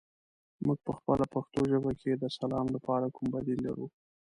[0.65, 3.85] موږ پخپله پښتو ژبه کې د سلام لپاره کوم بدیل لرو؟